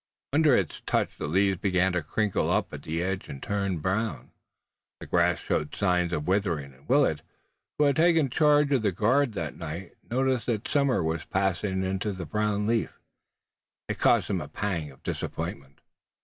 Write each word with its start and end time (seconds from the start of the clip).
Under 0.33 0.55
its 0.55 0.81
touch 0.87 1.15
the 1.19 1.27
leaves 1.27 1.59
began 1.59 1.91
to 1.93 2.01
crinkle 2.01 2.49
up 2.49 2.73
at 2.73 2.81
the 2.81 3.03
edge 3.03 3.29
and 3.29 3.37
turn 3.43 3.77
brown, 3.77 4.31
the 4.99 5.05
grass 5.05 5.37
showed 5.37 5.75
signs 5.75 6.11
of 6.11 6.25
withering 6.27 6.73
and 6.73 6.89
Willet, 6.89 7.21
who 7.77 7.83
had 7.83 7.97
taken 7.97 8.27
charge 8.31 8.71
of 8.71 8.81
the 8.81 8.91
guard 8.91 9.33
that 9.33 9.57
night, 9.57 9.93
noticed 10.09 10.47
that 10.47 10.67
summer 10.67 11.03
was 11.03 11.25
passing 11.25 11.83
into 11.83 12.13
the 12.13 12.25
brown 12.25 12.65
leaf. 12.65 12.99
It 13.87 13.99
caused 13.99 14.31
him 14.31 14.41
a 14.41 14.47
pang 14.47 14.89
of 14.89 15.03
disappointment. 15.03 15.81